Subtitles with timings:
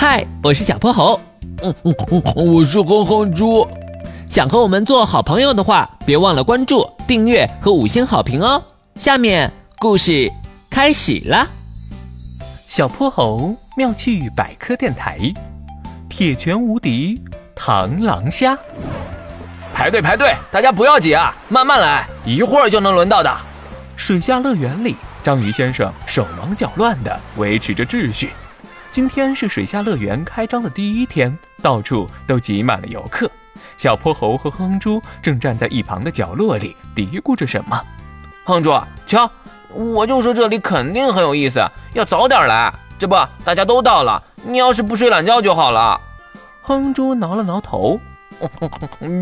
[0.00, 1.20] 嗨，我是小泼猴。
[1.62, 3.68] 嗯嗯嗯，我是哼哼猪。
[4.30, 8.62] 想和我们做好朋友的话，别忘了关注、订阅和五星好评哦。
[8.94, 10.32] 下面故事
[10.70, 11.46] 开始了。
[12.66, 15.18] 小泼猴妙趣百科电台，
[16.08, 17.20] 铁拳无敌
[17.54, 18.56] 螳螂虾。
[19.74, 23.30] 排队排队，大家不要急啊，慢慢来，一会儿就能轮到的。
[23.96, 28.30] 水下乐园里，章鱼先生手忙脚乱地维持着秩序。
[28.92, 33.30] 今天是水下乐园开张的第一天，到处都挤满了游客。
[33.76, 37.80] 小泼猴和哼哼猪正站在一旁的角落里嘀咕着什么。
[38.44, 38.76] 哼猪，
[39.06, 39.30] 瞧，
[39.72, 42.74] 我就说这里肯定很有意思，要早点来。
[42.98, 45.98] 这不，大家都到了，你要是不睡懒觉就好了。
[46.60, 48.00] 哼猪挠了挠头，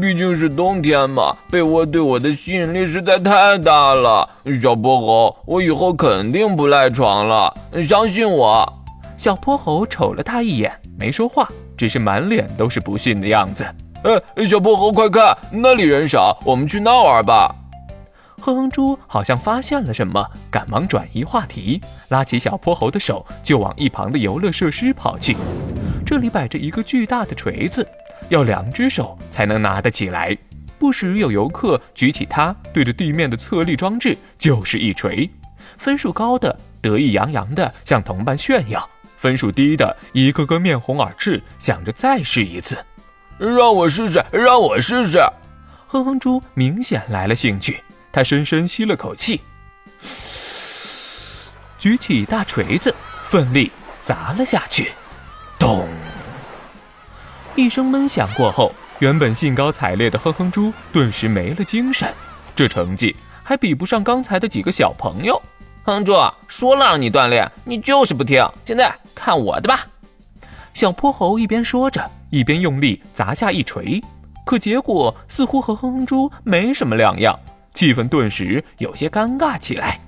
[0.00, 4.28] 毕竟是冬天嘛，被窝对我的吸引力实在太大了。
[4.60, 7.54] 小泼猴，我以后肯定不赖床了，
[7.88, 8.81] 相信我。
[9.22, 13.64] 小泼猴瞅了他一眼，没说话，只是满脸都是不信的样子。
[14.02, 17.54] 呃，小泼猴，快看，那里人少，我们去那玩吧。
[18.40, 25.36] 哼哼猪好像发现了什么，赶忙转移话题，拉起小泼猴的手就往一旁的游乐设施跑去。
[26.04, 27.86] 这里摆着一个巨大的锤子，
[28.28, 30.36] 要两只手才能拿得起来。
[30.80, 35.30] 不时有游客举起它，对着地面的测力装置就是一锤。
[35.78, 38.88] 分数高的得意洋洋地向同伴炫耀。
[39.22, 42.76] 分数低的一个个面红耳赤，想着再试一次。
[43.38, 45.20] 让我试试，让我试试。
[45.86, 49.40] 哼哼猪明显来了兴趣，他深深吸了口气，
[51.78, 52.92] 举起大锤子，
[53.22, 53.70] 奋力
[54.04, 54.90] 砸了下去。
[55.56, 55.86] 咚！
[57.54, 62.12] 一声闷响过后，原本兴高采烈的哼哼猪顿时没了精神。
[62.56, 63.14] 这成绩
[63.44, 65.40] 还比不上刚才的几个小朋友。
[65.84, 66.12] 哼猪
[66.46, 68.44] 说了让你锻炼，你就是不听。
[68.64, 69.86] 现在看我的吧！
[70.74, 74.02] 小泼猴一边说着，一边用力砸下一锤，
[74.44, 77.38] 可结果似乎和哼哼猪没什么两样，
[77.74, 80.00] 气氛顿时有些尴尬起来。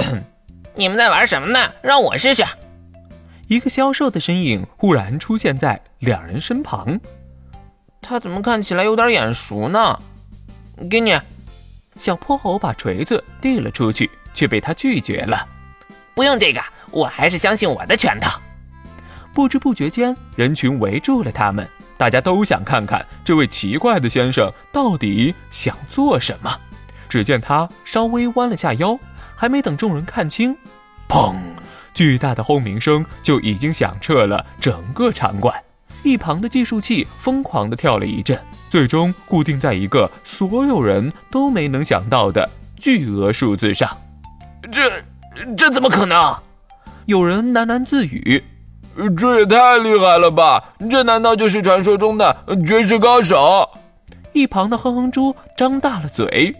[0.74, 1.72] 你们在玩什么呢？
[1.82, 2.44] 让我试试。
[3.48, 7.00] 一个消瘦的身影忽然出现在两人身旁，
[8.02, 9.98] 他怎么看起来有点眼熟呢？
[10.90, 11.18] 给你，
[11.98, 14.10] 小泼猴把锤子递了出去。
[14.36, 15.48] 却被他拒绝了。
[16.16, 16.62] 不用这个，
[16.92, 18.40] 我还是相信我的拳头。
[19.34, 21.68] 不知不觉间，人群围住了他们，
[21.98, 26.58] 大家都想看看这位奇怪的先生到底想做什么。
[27.06, 28.98] 只见他稍微弯了下腰，
[29.36, 30.56] 还没等众人看清，
[31.06, 31.36] 砰！
[31.92, 35.54] 巨大的轰鸣声就已经响彻了整个场馆。
[36.02, 43.94] 一旁的计数器疯狂地跳了一阵，最终固定在一个所有人都没能想到的巨额数字上。
[44.72, 44.90] 这
[45.56, 46.34] 这怎么可能？
[47.06, 48.42] 有人喃喃自语
[49.16, 50.72] ：“这也太厉害了吧！
[50.90, 52.36] 这难道就是传说中的
[52.66, 53.68] 绝世高手？”
[54.32, 56.54] 一旁的哼哼猪张大了嘴：“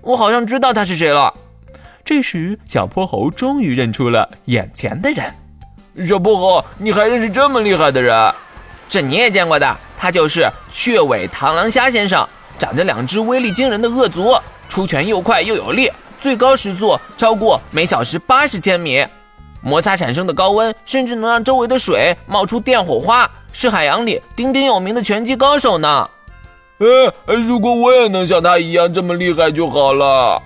[0.00, 1.32] 我好像知道他是谁了。”
[2.04, 5.32] 这时，小泼猴终于认出了眼前的人。
[6.06, 8.32] 小泼猴，你还认识这么厉害的人？
[8.88, 12.28] 这你也见过的，他就是雀尾螳螂虾先生，
[12.58, 14.36] 长着两只威力惊人的恶足，
[14.68, 15.90] 出拳又快又有力。
[16.20, 19.04] 最高时速超过每小时八十千米，
[19.60, 26.08] 摩擦产生的高温甚至能让周围的水冒出电火花，是海洋里鼎鼎有名的拳击高手呢。
[26.78, 30.42] 呃，如果我也能像他一样这么厉害就好了。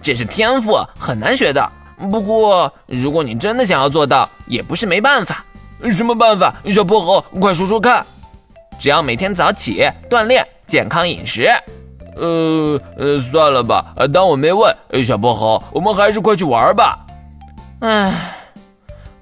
[0.00, 1.70] 这是天赋，很难学的。
[2.10, 5.44] 不过，如果你真的想要做到，也不是没办法。
[5.90, 6.52] 什么办法？
[6.72, 8.04] 小泼猴，快说说看。
[8.80, 11.48] 只要每天早起锻炼，健康饮食。
[12.16, 14.74] 呃呃，算了吧，当我没问。
[15.04, 16.98] 小泼猴，我们还是快去玩吧。
[17.80, 18.34] 唉，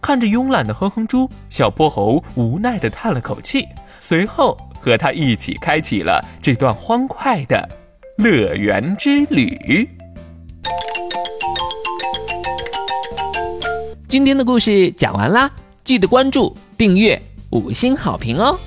[0.00, 3.66] 看着慵懒的哼哼猪，小泼猴无奈的叹了口气，
[3.98, 7.68] 随后和他一起开启了这段欢快的
[8.16, 9.88] 乐园之旅。
[14.08, 15.50] 今天的故事讲完啦，
[15.84, 17.20] 记得关注、订阅、
[17.50, 18.58] 五星好评哦。